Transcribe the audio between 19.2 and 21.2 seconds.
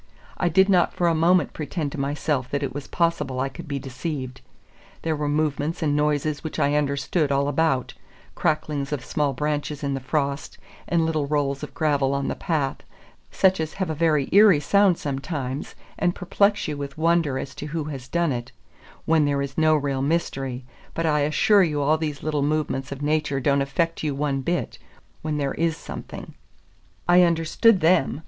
there is no real mystery; but I